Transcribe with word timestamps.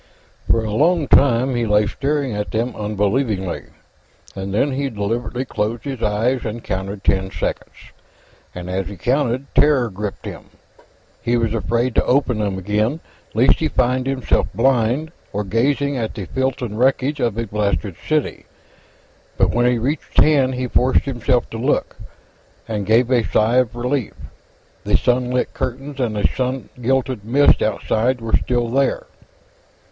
For 0.49 0.63
a 0.63 0.71
long 0.73 1.07
time, 1.07 1.53
he 1.53 1.67
lay 1.67 1.85
staring 1.85 2.33
at 2.33 2.49
them 2.49 2.75
unbelievingly, 2.75 3.65
and 4.35 4.51
then 4.51 4.71
he 4.71 4.89
deliberately 4.89 5.45
closed 5.45 5.83
his 5.83 6.01
eyes 6.01 6.43
and 6.43 6.63
counted 6.63 7.03
ten 7.03 7.29
seconds, 7.29 7.75
and 8.55 8.67
as 8.67 8.87
he 8.87 8.95
counted, 8.97 9.45
terror 9.53 9.91
gripped 9.91 10.25
him. 10.25 10.45
He 11.21 11.37
was 11.37 11.53
afraid 11.53 11.93
to 11.93 12.05
open 12.05 12.39
them 12.39 12.57
again, 12.57 12.99
lest 13.35 13.59
he 13.59 13.67
find 13.67 14.07
himself 14.07 14.47
blind, 14.55 15.11
or 15.31 15.43
gazing 15.43 15.97
at 15.97 16.15
the 16.15 16.25
filth 16.25 16.63
and 16.63 16.79
wreckage 16.79 17.19
of 17.19 17.37
a 17.37 17.45
blasted 17.45 17.95
city, 18.09 18.47
but 19.37 19.51
when 19.51 19.67
he 19.67 19.77
reached 19.77 20.15
ten, 20.15 20.53
he 20.53 20.65
forced 20.67 21.05
himself 21.05 21.47
to 21.51 21.59
look, 21.59 21.95
and 22.67 22.87
gave 22.87 23.11
a 23.11 23.23
sigh 23.23 23.57
of 23.57 23.75
relief. 23.75 24.13
The 24.83 24.97
sunlit 24.97 25.53
curtains 25.53 25.99
and 25.99 26.15
the 26.15 26.27
sun 26.35 26.69
gilded 26.81 27.23
mist 27.23 27.61
outside 27.61 28.19
were 28.19 28.35
still 28.35 28.67
there. 28.67 29.05